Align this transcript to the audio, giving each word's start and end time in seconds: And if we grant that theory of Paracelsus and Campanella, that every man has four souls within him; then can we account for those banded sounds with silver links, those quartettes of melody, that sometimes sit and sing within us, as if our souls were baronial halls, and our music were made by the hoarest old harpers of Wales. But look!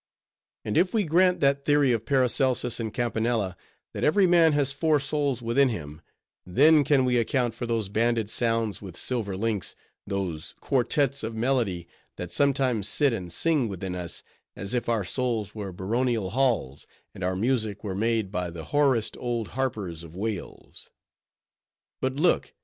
And 0.65 0.77
if 0.77 0.95
we 0.95 1.03
grant 1.03 1.41
that 1.41 1.63
theory 1.63 1.91
of 1.91 2.07
Paracelsus 2.07 2.79
and 2.79 2.91
Campanella, 2.91 3.55
that 3.93 4.03
every 4.03 4.25
man 4.25 4.53
has 4.53 4.71
four 4.73 4.99
souls 4.99 5.43
within 5.43 5.69
him; 5.69 6.01
then 6.43 6.83
can 6.83 7.05
we 7.05 7.17
account 7.17 7.53
for 7.53 7.67
those 7.67 7.87
banded 7.87 8.27
sounds 8.27 8.81
with 8.81 8.97
silver 8.97 9.37
links, 9.37 9.75
those 10.07 10.55
quartettes 10.59 11.21
of 11.21 11.35
melody, 11.35 11.87
that 12.15 12.31
sometimes 12.31 12.89
sit 12.89 13.13
and 13.13 13.31
sing 13.31 13.67
within 13.67 13.93
us, 13.93 14.23
as 14.55 14.73
if 14.73 14.89
our 14.89 15.05
souls 15.05 15.53
were 15.53 15.71
baronial 15.71 16.31
halls, 16.31 16.87
and 17.13 17.23
our 17.23 17.35
music 17.35 17.83
were 17.83 17.93
made 17.93 18.31
by 18.31 18.49
the 18.49 18.63
hoarest 18.73 19.15
old 19.19 19.49
harpers 19.49 20.01
of 20.01 20.15
Wales. 20.15 20.89
But 22.01 22.15
look! 22.15 22.53